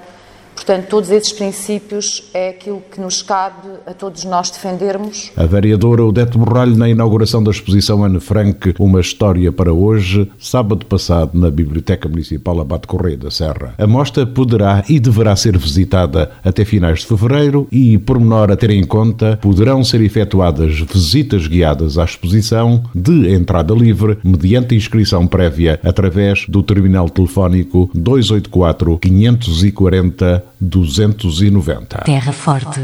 Portanto, 0.57 0.87
todos 0.87 1.11
esses 1.11 1.31
princípios 1.31 2.23
é 2.33 2.49
aquilo 2.49 2.81
que 2.91 2.99
nos 2.99 3.21
cabe 3.21 3.69
a 3.85 3.93
todos 3.93 4.23
nós 4.23 4.49
defendermos. 4.49 5.31
A 5.37 5.45
vereadora 5.45 6.03
Odete 6.03 6.35
Borralho, 6.35 6.75
na 6.75 6.89
inauguração 6.89 7.43
da 7.43 7.51
exposição 7.51 8.03
Anne 8.03 8.19
Frank, 8.19 8.73
Uma 8.79 8.99
História 8.99 9.51
para 9.51 9.71
Hoje, 9.71 10.27
sábado 10.39 10.83
passado, 10.87 11.39
na 11.39 11.51
Biblioteca 11.51 12.09
Municipal 12.09 12.59
Abate 12.59 12.87
Correia 12.87 13.15
da 13.15 13.29
Serra. 13.29 13.75
A 13.77 13.85
mostra 13.85 14.25
poderá 14.25 14.83
e 14.89 14.99
deverá 14.99 15.35
ser 15.35 15.55
visitada 15.59 16.31
até 16.43 16.65
finais 16.65 17.01
de 17.01 17.05
fevereiro 17.05 17.67
e, 17.71 17.99
por 17.99 18.19
menor 18.19 18.51
a 18.51 18.57
ter 18.57 18.71
em 18.71 18.83
conta, 18.83 19.37
poderão 19.39 19.83
ser 19.83 20.01
efetuadas 20.01 20.79
visitas 20.79 21.45
guiadas 21.45 21.99
à 21.99 22.03
exposição 22.03 22.83
de 22.95 23.31
entrada 23.31 23.75
livre, 23.75 24.17
mediante 24.23 24.75
inscrição 24.75 25.27
prévia, 25.27 25.79
através 25.83 26.45
do 26.49 26.63
terminal 26.63 27.07
telefónico 27.11 27.91
284 27.93 28.97
540 28.97 30.46
290. 30.59 32.03
Terra 32.05 32.31
Forte. 32.31 32.81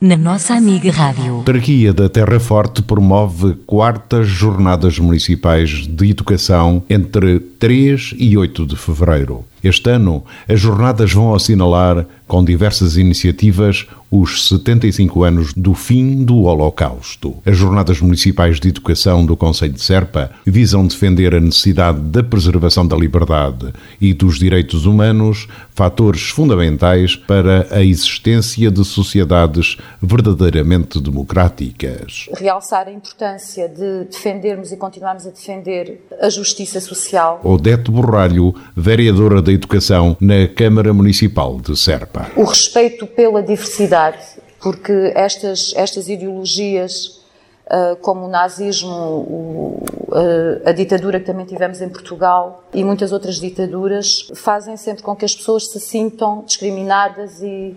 Na 0.00 0.16
nossa 0.16 0.54
amiga 0.54 0.90
Rádio. 0.90 1.34
A 1.34 1.36
autarquia 1.36 1.92
da 1.92 2.08
Terra 2.08 2.40
Forte 2.40 2.82
promove 2.82 3.54
quartas 3.64 4.26
jornadas 4.26 4.98
municipais 4.98 5.86
de 5.86 6.10
educação 6.10 6.82
entre 6.90 7.38
3 7.38 8.14
e 8.18 8.36
8 8.36 8.66
de 8.66 8.74
fevereiro. 8.74 9.44
Este 9.62 9.90
ano, 9.90 10.24
as 10.48 10.58
jornadas 10.58 11.12
vão 11.12 11.32
assinalar, 11.32 12.04
com 12.32 12.42
diversas 12.42 12.96
iniciativas, 12.96 13.86
os 14.10 14.48
75 14.48 15.22
anos 15.22 15.52
do 15.52 15.74
fim 15.74 16.24
do 16.24 16.44
Holocausto. 16.44 17.36
As 17.44 17.58
Jornadas 17.58 18.00
Municipais 18.00 18.58
de 18.58 18.68
Educação 18.68 19.26
do 19.26 19.36
Conselho 19.36 19.74
de 19.74 19.82
Serpa 19.82 20.30
visam 20.46 20.86
defender 20.86 21.34
a 21.34 21.40
necessidade 21.40 22.00
da 22.00 22.22
preservação 22.22 22.86
da 22.86 22.96
liberdade 22.96 23.74
e 24.00 24.14
dos 24.14 24.38
direitos 24.38 24.86
humanos, 24.86 25.46
fatores 25.74 26.30
fundamentais 26.30 27.16
para 27.16 27.66
a 27.70 27.82
existência 27.82 28.70
de 28.70 28.82
sociedades 28.82 29.76
verdadeiramente 30.00 30.98
democráticas. 31.00 32.30
Realçar 32.38 32.88
a 32.88 32.92
importância 32.92 33.68
de 33.68 34.04
defendermos 34.04 34.72
e 34.72 34.78
continuarmos 34.78 35.26
a 35.26 35.30
defender 35.30 36.00
a 36.18 36.30
justiça 36.30 36.80
social. 36.80 37.42
Odete 37.44 37.90
Borralho, 37.90 38.54
vereadora 38.74 39.42
da 39.42 39.52
Educação 39.52 40.16
na 40.18 40.48
Câmara 40.48 40.94
Municipal 40.94 41.60
de 41.60 41.76
Serpa. 41.78 42.21
O 42.36 42.44
respeito 42.44 43.06
pela 43.06 43.42
diversidade, 43.42 44.24
porque 44.60 45.12
estas, 45.14 45.72
estas 45.76 46.08
ideologias, 46.08 47.20
uh, 47.66 47.96
como 48.00 48.26
o 48.26 48.28
nazismo, 48.28 49.82
uh, 50.08 50.62
a 50.64 50.72
ditadura 50.72 51.18
que 51.18 51.26
também 51.26 51.44
tivemos 51.44 51.80
em 51.80 51.88
Portugal 51.88 52.64
e 52.72 52.84
muitas 52.84 53.12
outras 53.12 53.36
ditaduras, 53.36 54.30
fazem 54.34 54.76
sempre 54.76 55.02
com 55.02 55.14
que 55.16 55.24
as 55.24 55.34
pessoas 55.34 55.68
se 55.68 55.80
sintam 55.80 56.44
discriminadas 56.46 57.42
e, 57.42 57.76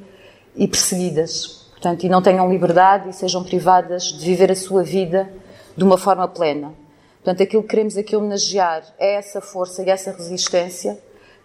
e 0.55 0.67
perseguidas. 0.67 1.65
Portanto, 1.71 2.03
e 2.03 2.09
não 2.09 2.21
tenham 2.21 2.49
liberdade 2.49 3.09
e 3.09 3.13
sejam 3.13 3.43
privadas 3.43 4.05
de 4.05 4.25
viver 4.25 4.51
a 4.51 4.55
sua 4.55 4.83
vida 4.83 5.29
de 5.75 5.83
uma 5.83 5.97
forma 5.97 6.27
plena. 6.27 6.73
Portanto, 7.23 7.43
aquilo 7.43 7.63
que 7.63 7.69
queremos 7.69 7.97
aqui 7.97 8.15
homenagear 8.15 8.83
é 8.99 9.15
essa 9.15 9.41
força 9.41 9.83
e 9.83 9.89
essa 9.89 10.11
resistência 10.11 10.97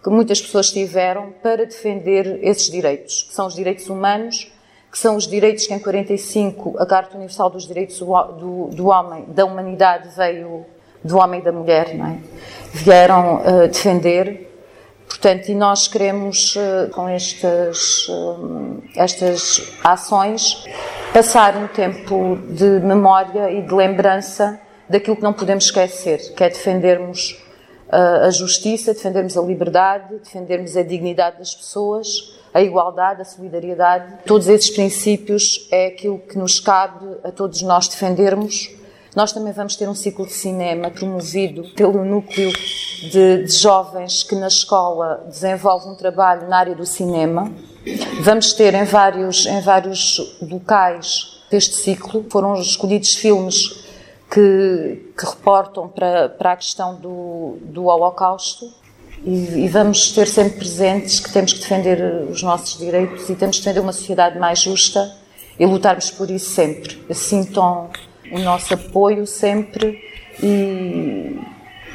que 0.03 0.11
muitas 0.11 0.41
pessoas 0.41 0.71
tiveram 0.71 1.33
para 1.43 1.67
defender 1.67 2.39
esses 2.43 2.71
direitos, 2.71 3.25
que 3.25 3.35
são 3.35 3.47
os 3.47 3.55
direitos 3.55 3.89
humanos, 3.89 4.51
que 4.91 4.99
são 4.99 5.17
os 5.17 5.27
direitos 5.27 5.67
que 5.67 5.75
em 5.75 5.79
45 5.79 6.77
a 6.79 6.87
Carta 6.87 7.17
Universal 7.17 7.51
dos 7.51 7.67
Direitos 7.67 7.99
do, 7.99 8.07
do, 8.07 8.67
do 8.75 8.87
Homem, 8.89 9.25
da 9.29 9.45
Humanidade 9.45 10.09
veio 10.17 10.67
do 11.03 11.17
homem 11.19 11.41
e 11.41 11.43
da 11.43 11.53
mulher, 11.53 11.95
não 11.95 12.07
é? 12.07 12.19
Vieram 12.73 13.37
uh, 13.37 13.69
defender. 13.69 14.49
Portanto, 15.09 15.49
e 15.49 15.55
nós 15.55 15.89
queremos, 15.89 16.55
uh, 16.57 16.91
com 16.93 17.09
estas, 17.09 18.07
uh, 18.09 18.83
estas 18.95 19.73
ações, 19.83 20.65
passar 21.13 21.57
um 21.57 21.67
tempo 21.67 22.39
de 22.49 22.81
memória 22.81 23.51
e 23.51 23.63
de 23.63 23.75
lembrança 23.75 24.61
daquilo 24.89 25.17
que 25.17 25.23
não 25.23 25.33
podemos 25.33 25.65
esquecer, 25.65 26.35
que 26.35 26.45
é 26.45 26.49
defendermos 26.49 27.41
a 27.91 28.31
justiça, 28.31 28.95
defendermos 28.95 29.37
a 29.37 29.43
liberdade, 29.43 30.17
defendermos 30.19 30.77
a 30.77 30.83
dignidade 30.83 31.39
das 31.39 31.55
pessoas, 31.55 32.35
a 32.55 32.63
igualdade, 32.63 33.23
a 33.23 33.25
solidariedade. 33.25 34.19
Todos 34.25 34.49
esses 34.49 34.71
princípios 34.71 35.67
é 35.71 35.87
aquilo 35.87 36.19
que 36.19 36.39
nos 36.39 36.61
cabe 36.61 37.07
a 37.25 37.31
todos 37.31 37.63
nós 37.63 37.89
defendermos. 37.89 38.71
Nós 39.15 39.33
também 39.33 39.53
vamos 39.53 39.75
ter 39.75 39.89
um 39.89 39.95
ciclo 39.95 40.25
de 40.25 40.33
cinema 40.33 40.89
promovido 40.91 41.65
pelo 41.75 42.05
núcleo 42.05 42.53
de, 43.11 43.45
de 43.45 43.53
jovens 43.53 44.23
que 44.23 44.37
na 44.37 44.47
escola 44.47 45.25
desenvolve 45.27 45.89
um 45.89 45.97
trabalho 45.97 46.49
na 46.49 46.59
área 46.59 46.75
do 46.77 46.87
cinema. 46.87 47.51
Vamos 48.21 48.53
ter 48.53 48.73
em 48.75 48.85
vários, 48.85 49.47
em 49.47 49.61
vários 49.63 50.39
locais 50.41 51.41
deste 51.51 51.75
ciclo. 51.75 52.25
Foram 52.31 52.55
escolhidos 52.55 53.15
filmes 53.15 53.90
que, 54.31 55.13
que 55.19 55.27
reportam 55.27 55.89
para, 55.89 56.29
para 56.29 56.53
a 56.53 56.57
questão 56.57 56.95
do, 56.95 57.59
do 57.63 57.87
Holocausto 57.87 58.73
e, 59.25 59.65
e, 59.65 59.69
vamos 59.69 60.13
ter 60.13 60.27
sempre 60.27 60.59
presentes 60.59 61.21
que 61.21 61.31
temos 61.31 61.53
que 61.53 61.59
defender 61.59 62.27
os 62.31 62.43
nossos 62.43 62.79
direitos 62.79 63.29
e 63.29 63.35
temos 63.35 63.59
que 63.59 63.65
defender 63.65 63.81
uma 63.81 63.93
sociedade 63.93 64.39
mais 64.39 64.61
justa 64.61 65.15
e 65.59 65.67
lutarmos 65.67 66.11
por 66.11 66.31
isso 66.31 66.51
sempre. 66.51 67.03
Sintam 67.13 67.91
o 68.33 68.39
nosso 68.39 68.73
apoio 68.73 69.27
sempre 69.27 70.01
e, 70.43 71.39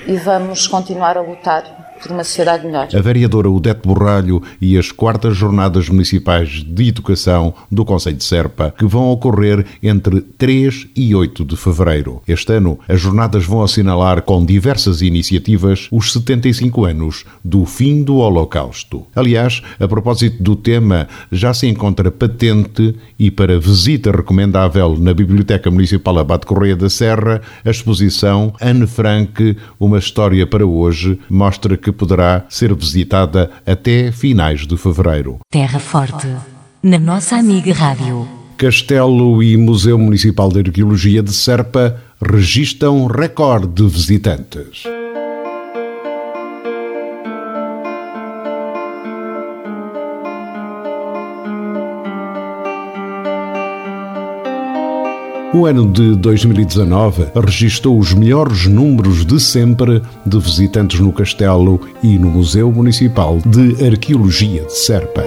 e 0.06 0.18
vamos 0.18 0.68
continuar 0.68 1.18
a 1.18 1.22
lutar 1.22 1.85
por 2.02 2.12
uma 2.12 2.24
sociedade 2.24 2.66
melhor. 2.66 2.88
A 2.94 3.02
vereadora 3.02 3.50
Odete 3.50 3.82
Borralho 3.88 4.42
e 4.62 4.78
as 4.78 4.92
quartas 4.92 5.36
jornadas 5.36 5.90
municipais 5.90 6.64
de 6.64 6.88
educação 6.88 7.54
do 7.72 7.86
Conselho 7.86 8.18
de 8.18 8.24
Serpa, 8.24 8.74
que 8.78 8.86
vão 8.86 9.10
ocorrer 9.10 9.66
entre 9.82 10.22
3 10.22 10.88
e 10.96 11.16
8 11.16 11.46
de 11.46 11.56
fevereiro. 11.56 12.22
Este 12.28 12.54
ano, 12.54 12.80
as 12.88 13.00
jornadas 13.00 13.46
vão 13.46 13.64
assinalar 13.64 14.22
com 14.22 14.46
diversas 14.46 15.02
iniciativas 15.02 15.88
os 15.92 16.14
75 16.14 16.86
anos 16.86 17.26
do 17.44 17.66
fim 17.66 18.04
do 18.04 18.18
Holocausto. 18.18 19.06
Aliás, 19.16 19.62
a 19.80 19.88
propósito 19.88 20.42
do 20.42 20.56
tema, 20.56 21.08
já 21.32 21.54
se 21.54 21.68
encontra 21.68 22.12
patente 22.12 22.96
e 23.18 23.32
para 23.32 23.60
visita 23.60 24.12
recomendável 24.12 24.98
na 24.98 25.14
Biblioteca 25.14 25.72
Municipal 25.72 26.20
Abate 26.20 26.46
Correia 26.46 26.76
da 26.76 26.90
Serra, 26.90 27.42
a 27.64 27.70
exposição 27.70 28.54
Anne 28.62 28.88
Frank, 28.88 29.58
uma 29.80 29.98
história 29.98 30.46
para 30.46 30.66
hoje, 30.66 31.20
mostra 31.30 31.78
que 31.78 31.85
poderá 31.92 32.46
ser 32.50 32.74
visitada 32.74 33.52
até 33.66 34.12
finais 34.12 34.66
de 34.66 34.78
fevereiro. 34.78 35.40
Terra 35.50 35.80
Forte, 35.80 36.28
na 36.82 37.00
nossa 37.00 37.36
amiga 37.36 37.74
Rádio. 37.74 38.28
Castelo 38.58 39.44
e 39.44 39.58
Museu 39.58 39.98
Municipal 39.98 40.50
de 40.50 40.60
Arqueologia 40.60 41.22
de 41.22 41.34
Serpa 41.34 42.02
registram 42.22 43.06
recorde 43.06 43.68
de 43.68 43.88
visitantes. 43.88 44.84
O 55.56 55.66
ano 55.66 55.90
de 55.90 56.18
2019 56.18 57.28
registrou 57.34 57.98
os 57.98 58.14
melhores 58.14 58.68
números 58.68 59.26
de 59.26 59.40
sempre 59.40 60.02
de 60.26 60.38
visitantes 60.38 61.00
no 61.00 61.14
Castelo 61.14 61.80
e 62.04 62.20
no 62.20 62.30
Museu 62.30 62.70
Municipal 62.74 63.40
de 63.46 63.88
Arqueologia 63.88 64.66
de 64.66 64.78
Serpa. 64.78 65.24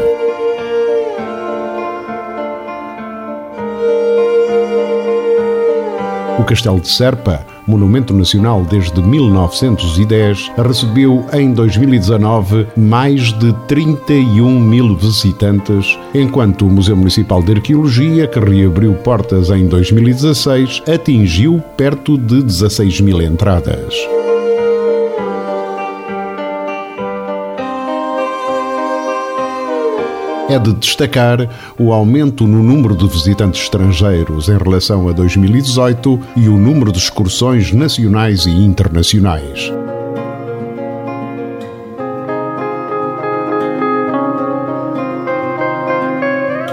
O 6.38 6.44
Castelo 6.44 6.78
de 6.78 6.88
Serpa 6.88 7.57
monumento 7.68 8.14
nacional 8.14 8.64
desde 8.64 9.00
1910, 9.00 10.50
recebeu 10.56 11.24
em 11.32 11.52
2019 11.52 12.66
mais 12.76 13.32
de 13.38 13.52
31 13.66 14.58
mil 14.58 14.96
visitantes, 14.96 15.98
enquanto 16.14 16.66
o 16.66 16.70
Museu 16.70 16.96
Municipal 16.96 17.42
de 17.42 17.52
Arqueologia, 17.52 18.26
que 18.26 18.40
reabriu 18.40 18.94
portas 18.94 19.50
em 19.50 19.66
2016, 19.66 20.82
atingiu 20.92 21.62
perto 21.76 22.16
de 22.16 22.42
16 22.42 23.00
mil 23.02 23.20
entradas. 23.20 24.17
É 30.48 30.58
de 30.58 30.72
destacar 30.72 31.48
o 31.78 31.92
aumento 31.92 32.46
no 32.46 32.62
número 32.62 32.96
de 32.96 33.06
visitantes 33.06 33.62
estrangeiros 33.62 34.48
em 34.48 34.56
relação 34.56 35.08
a 35.08 35.12
2018 35.12 36.20
e 36.36 36.48
o 36.48 36.56
número 36.56 36.90
de 36.90 36.98
excursões 36.98 37.72
nacionais 37.72 38.46
e 38.46 38.50
internacionais. 38.50 39.72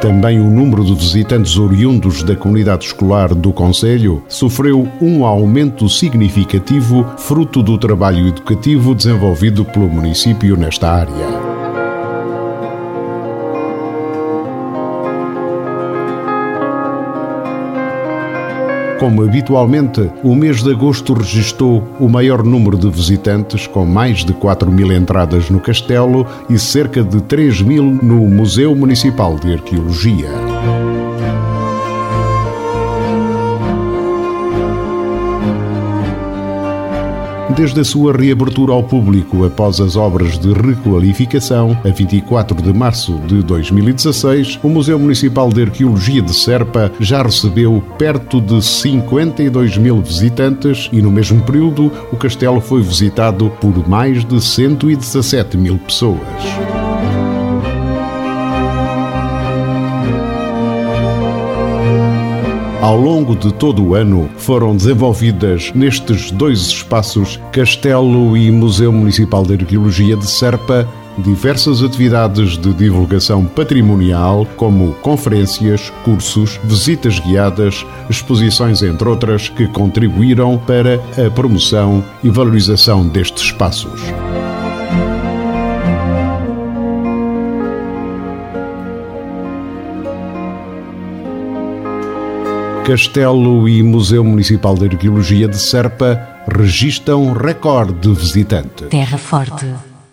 Também 0.01 0.39
o 0.39 0.49
número 0.51 0.83
de 0.83 0.93
visitantes 0.93 1.57
oriundos 1.57 2.21
da 2.21 2.35
comunidade 2.35 2.85
escolar 2.85 3.33
do 3.33 3.51
Conselho 3.51 4.21
sofreu 4.27 4.87
um 5.01 5.25
aumento 5.25 5.89
significativo, 5.89 7.03
fruto 7.17 7.63
do 7.63 7.75
trabalho 7.75 8.27
educativo 8.27 8.93
desenvolvido 8.93 9.65
pelo 9.65 9.89
município 9.89 10.55
nesta 10.55 10.91
área. 10.91 11.44
Como 19.05 19.21
habitualmente, 19.21 20.09
o 20.23 20.33
mês 20.33 20.63
de 20.63 20.71
agosto 20.71 21.13
registrou 21.13 21.87
o 21.99 22.09
maior 22.09 22.43
número 22.43 22.75
de 22.75 22.89
visitantes, 22.89 23.67
com 23.67 23.85
mais 23.85 24.25
de 24.25 24.33
4 24.33 24.71
mil 24.71 24.91
entradas 24.91 25.47
no 25.47 25.59
castelo 25.59 26.25
e 26.49 26.57
cerca 26.57 27.03
de 27.03 27.21
3 27.21 27.61
mil 27.61 27.83
no 27.83 28.27
Museu 28.27 28.75
Municipal 28.75 29.37
de 29.37 29.53
Arqueologia. 29.53 30.44
Desde 37.55 37.79
a 37.79 37.85
sua 37.85 38.11
reabertura 38.11 38.73
ao 38.73 38.83
público 38.83 39.45
após 39.45 39.79
as 39.79 39.95
obras 39.95 40.37
de 40.37 40.51
requalificação, 40.51 41.77
a 41.85 41.89
24 41.89 42.61
de 42.61 42.73
março 42.73 43.13
de 43.25 43.41
2016, 43.43 44.59
o 44.61 44.67
Museu 44.67 44.99
Municipal 44.99 45.49
de 45.49 45.63
Arqueologia 45.63 46.21
de 46.21 46.33
Serpa 46.33 46.91
já 46.99 47.23
recebeu 47.23 47.81
perto 47.97 48.41
de 48.41 48.61
52 48.61 49.77
mil 49.77 50.01
visitantes 50.01 50.89
e, 50.91 51.01
no 51.01 51.11
mesmo 51.11 51.41
período, 51.43 51.91
o 52.11 52.17
castelo 52.17 52.59
foi 52.59 52.81
visitado 52.81 53.49
por 53.61 53.87
mais 53.87 54.25
de 54.25 54.41
117 54.41 55.57
mil 55.57 55.77
pessoas. 55.77 56.84
Ao 62.85 62.95
longo 62.95 63.35
de 63.35 63.51
todo 63.51 63.83
o 63.83 63.95
ano 63.95 64.29
foram 64.37 64.75
desenvolvidas 64.75 65.71
nestes 65.73 66.29
dois 66.29 66.59
espaços, 66.59 67.39
Castelo 67.51 68.37
e 68.37 68.51
Museu 68.51 68.91
Municipal 68.91 69.41
de 69.41 69.55
Arqueologia 69.55 70.15
de 70.15 70.27
Serpa, 70.27 70.87
diversas 71.17 71.81
atividades 71.81 72.59
de 72.59 72.71
divulgação 72.75 73.43
patrimonial, 73.43 74.45
como 74.55 74.93
conferências, 75.01 75.91
cursos, 76.03 76.59
visitas 76.63 77.17
guiadas, 77.17 77.83
exposições, 78.07 78.83
entre 78.83 79.09
outras, 79.09 79.49
que 79.49 79.67
contribuíram 79.67 80.55
para 80.55 81.01
a 81.25 81.31
promoção 81.31 82.03
e 82.23 82.29
valorização 82.29 83.07
destes 83.07 83.45
espaços. 83.45 83.99
Castelo 92.85 93.67
e 93.67 93.81
Museu 93.81 94.23
Municipal 94.23 94.75
de 94.75 94.85
Arqueologia 94.85 95.47
de 95.47 95.57
Serpa 95.57 96.43
registram 96.47 97.33
recorde 97.33 97.93
de 97.93 98.13
visitantes. 98.13 98.89
Terra 98.89 99.17
Forte, 99.17 99.65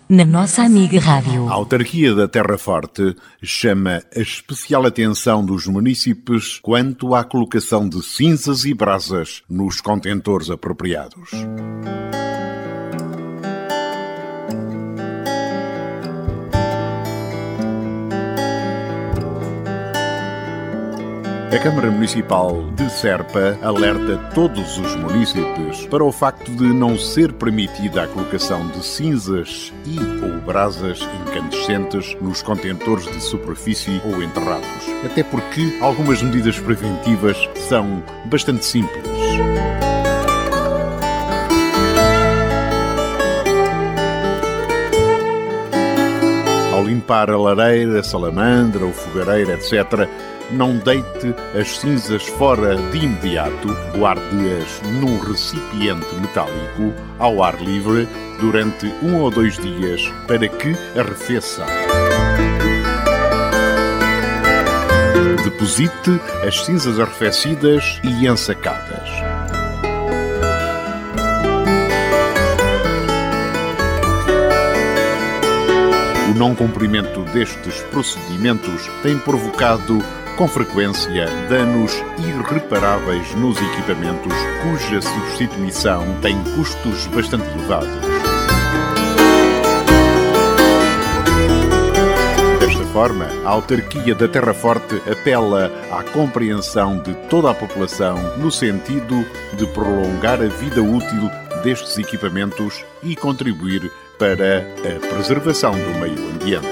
na 0.09 0.25
nossa 0.25 0.63
amiga 0.63 0.99
rádio. 0.99 1.47
A 1.49 1.53
autarquia 1.53 2.15
da 2.15 2.27
Terra 2.27 2.57
Forte 2.57 3.15
chama 3.43 4.01
a 4.15 4.19
especial 4.19 4.87
atenção 4.87 5.45
dos 5.45 5.67
municípios 5.67 6.59
quanto 6.63 7.13
à 7.13 7.23
colocação 7.23 7.87
de 7.87 8.01
cinzas 8.01 8.65
e 8.65 8.73
brasas 8.73 9.43
nos 9.47 9.79
contentores 9.79 10.49
apropriados. 10.49 11.29
A 21.53 21.59
Câmara 21.59 21.91
Municipal 21.91 22.63
de 22.71 22.89
Serpa 22.89 23.59
alerta 23.61 24.17
todos 24.33 24.79
os 24.79 24.95
municípios 24.95 25.85
para 25.85 26.03
o 26.03 26.11
facto 26.11 26.51
de 26.51 26.63
não 26.63 26.97
ser 26.97 27.31
permitida 27.31 28.01
a 28.01 28.07
colocação 28.07 28.65
de 28.69 28.83
cinzas 28.83 29.71
e 29.85 29.99
ou 30.25 30.41
brasas 30.41 31.07
incandescentes 31.21 32.17
nos 32.19 32.41
contentores 32.41 33.05
de 33.05 33.21
superfície 33.21 34.01
ou 34.03 34.23
enterrados, 34.23 34.65
até 35.05 35.21
porque 35.21 35.77
algumas 35.79 36.23
medidas 36.23 36.59
preventivas 36.59 37.37
são 37.69 38.01
bastante 38.25 38.65
simples. 38.65 39.03
Ao 46.73 46.83
limpar 46.83 47.29
a 47.29 47.37
lareira, 47.37 47.99
a 47.99 48.03
salamandra, 48.03 48.87
o 48.87 48.91
fogareiro, 48.91 49.51
etc., 49.51 50.09
não 50.53 50.77
deite 50.77 51.33
as 51.59 51.77
cinzas 51.77 52.23
fora 52.27 52.75
de 52.75 52.99
imediato, 52.99 53.67
guarde-as 53.97 54.81
num 54.99 55.19
recipiente 55.19 56.13
metálico 56.15 56.93
ao 57.19 57.43
ar 57.43 57.59
livre 57.61 58.07
durante 58.39 58.85
um 59.01 59.21
ou 59.21 59.31
dois 59.31 59.57
dias 59.57 60.07
para 60.27 60.47
que 60.47 60.73
arrefeçam. 60.97 61.65
Deposite 65.43 66.21
as 66.47 66.63
cinzas 66.63 66.99
arrefecidas 66.99 67.99
e 68.03 68.27
ensacadas. 68.27 69.32
Não 76.43 76.53
cumprimento 76.53 77.21
destes 77.31 77.81
procedimentos 77.83 78.89
tem 79.01 79.17
provocado 79.17 79.99
com 80.35 80.45
frequência, 80.45 81.25
danos 81.47 81.93
irreparáveis 82.19 83.33
nos 83.35 83.57
equipamentos 83.61 84.33
cuja 84.61 85.01
substituição 85.01 86.03
tem 86.21 86.35
custos 86.55 87.07
bastante 87.07 87.47
elevados. 87.47 88.13
Forma, 92.91 93.25
a 93.43 93.49
autarquia 93.49 94.13
da 94.13 94.27
Terra 94.27 94.53
Forte 94.53 95.01
apela 95.09 95.71
à 95.91 96.03
compreensão 96.03 96.99
de 96.99 97.11
toda 97.27 97.49
a 97.49 97.53
população 97.53 98.37
no 98.37 98.51
sentido 98.51 99.25
de 99.57 99.65
prolongar 99.73 100.39
a 100.39 100.47
vida 100.47 100.83
útil 100.83 101.27
destes 101.63 101.97
equipamentos 101.97 102.85
e 103.01 103.15
contribuir 103.15 103.91
para 104.17 104.59
a 104.59 105.07
preservação 105.07 105.71
do 105.71 105.99
meio 105.99 106.29
ambiente. 106.29 106.67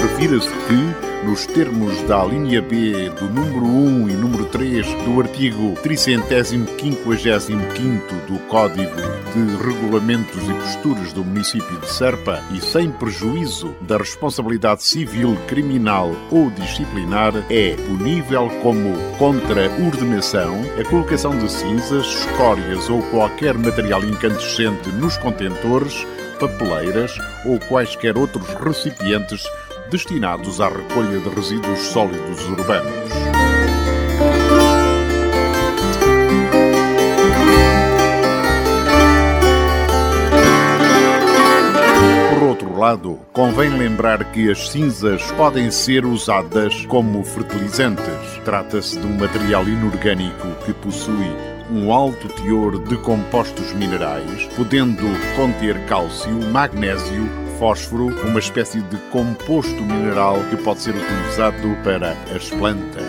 Refira-se 0.00 0.48
que, 0.48 1.13
nos 1.24 1.46
termos 1.46 2.02
da 2.02 2.22
linha 2.24 2.60
B 2.60 3.08
do 3.18 3.24
número 3.26 3.64
1 3.64 4.10
e 4.10 4.12
número 4.12 4.44
3 4.46 4.86
do 5.04 5.20
artigo 5.20 5.74
355 5.82 8.14
do 8.26 8.38
Código 8.46 9.00
de 9.32 9.56
Regulamentos 9.64 10.42
e 10.48 10.52
Posturas 10.52 11.14
do 11.14 11.24
município 11.24 11.80
de 11.80 11.90
Serpa 11.90 12.42
e 12.52 12.60
sem 12.60 12.90
prejuízo 12.90 13.74
da 13.80 13.96
responsabilidade 13.96 14.84
civil, 14.84 15.34
criminal 15.46 16.12
ou 16.30 16.50
disciplinar, 16.50 17.32
é 17.50 17.74
punível 17.74 18.50
como 18.62 18.94
contra-ordenação 19.18 20.60
a 20.78 20.84
colocação 20.88 21.36
de 21.38 21.50
cinzas, 21.50 22.06
escórias 22.06 22.88
ou 22.90 23.02
qualquer 23.04 23.54
material 23.54 24.04
incandescente 24.04 24.90
nos 24.90 25.16
contentores, 25.16 26.06
papeleiras 26.38 27.16
ou 27.46 27.58
quaisquer 27.60 28.18
outros 28.18 28.46
recipientes 28.54 29.42
destinados 29.94 30.60
à 30.60 30.68
recolha 30.68 31.20
de 31.20 31.28
resíduos 31.28 31.78
sólidos 31.78 32.44
urbanos. 32.48 32.92
Por 42.28 42.42
outro 42.42 42.76
lado, 42.76 43.20
convém 43.32 43.70
lembrar 43.70 44.32
que 44.32 44.50
as 44.50 44.68
cinzas 44.68 45.30
podem 45.36 45.70
ser 45.70 46.04
usadas 46.04 46.84
como 46.86 47.22
fertilizantes. 47.22 48.04
Trata-se 48.44 48.98
de 48.98 49.06
um 49.06 49.16
material 49.16 49.62
inorgânico 49.68 50.48
que 50.66 50.72
possui 50.72 51.30
um 51.70 51.92
alto 51.92 52.28
teor 52.42 52.82
de 52.82 52.96
compostos 52.96 53.72
minerais, 53.74 54.48
podendo 54.56 55.04
conter 55.36 55.86
cálcio, 55.86 56.32
magnésio, 56.50 57.43
fósforo, 57.58 58.06
uma 58.26 58.38
espécie 58.38 58.80
de 58.82 58.96
composto 59.10 59.82
mineral 59.82 60.36
que 60.50 60.56
pode 60.56 60.80
ser 60.82 60.94
utilizado 60.94 61.76
para 61.82 62.12
as 62.34 62.48
plantas. 62.50 63.04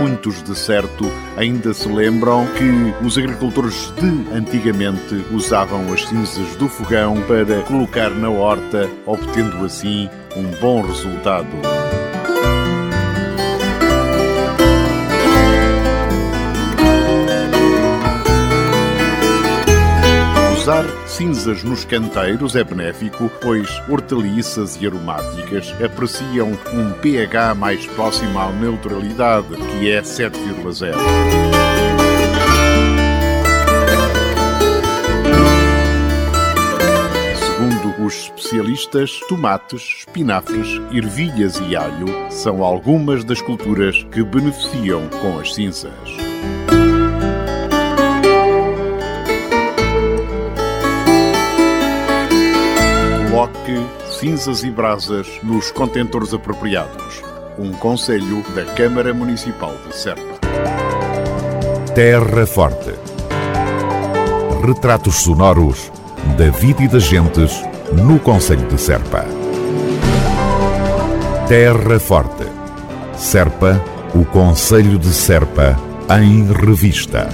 Muitos, 0.00 0.42
de 0.42 0.56
certo, 0.56 1.04
ainda 1.36 1.72
se 1.72 1.88
lembram 1.88 2.46
que 2.56 3.04
os 3.04 3.16
agricultores 3.16 3.92
de 4.00 4.34
antigamente 4.34 5.24
usavam 5.30 5.92
as 5.92 6.04
cinzas 6.04 6.56
do 6.56 6.68
fogão 6.68 7.22
para 7.22 7.62
colocar 7.62 8.10
na 8.10 8.28
horta, 8.28 8.90
obtendo 9.04 9.64
assim 9.64 10.08
um 10.36 10.44
bom 10.60 10.82
resultado. 10.82 11.46
Usar 20.66 20.84
cinzas 21.06 21.62
nos 21.62 21.84
canteiros 21.84 22.56
é 22.56 22.64
benéfico, 22.64 23.30
pois 23.40 23.70
hortaliças 23.88 24.76
e 24.82 24.86
aromáticas 24.88 25.72
apreciam 25.80 26.58
um 26.74 26.90
pH 26.94 27.54
mais 27.54 27.86
próximo 27.86 28.36
à 28.36 28.50
neutralidade, 28.50 29.46
que 29.46 29.92
é 29.92 30.02
7,0. 30.02 30.96
Segundo 37.38 38.04
os 38.04 38.14
especialistas, 38.14 39.20
tomates, 39.28 39.98
espinafres, 39.98 40.80
ervilhas 40.90 41.62
e 41.68 41.76
alho 41.76 42.08
são 42.28 42.64
algumas 42.64 43.22
das 43.22 43.40
culturas 43.40 44.02
que 44.10 44.20
beneficiam 44.24 45.08
com 45.22 45.38
as 45.38 45.54
cinzas. 45.54 45.92
Cinzas 54.10 54.62
e 54.62 54.70
brasas 54.70 55.26
nos 55.42 55.70
contentores 55.70 56.32
apropriados. 56.32 57.22
Um 57.58 57.72
conselho 57.72 58.42
da 58.54 58.64
Câmara 58.74 59.12
Municipal 59.12 59.74
de 59.86 59.94
Serpa. 59.94 60.38
Terra 61.94 62.46
Forte. 62.46 62.94
Retratos 64.64 65.16
sonoros 65.16 65.90
da 66.38 66.50
vida 66.50 66.82
e 66.82 66.88
das 66.88 67.04
gentes 67.04 67.52
no 67.92 68.18
Conselho 68.20 68.66
de 68.68 68.78
Serpa. 68.78 69.24
Terra 71.48 71.98
Forte. 71.98 72.44
Serpa, 73.16 73.82
o 74.14 74.24
Conselho 74.24 74.98
de 74.98 75.12
Serpa, 75.12 75.76
em 76.20 76.46
revista. 76.52 77.28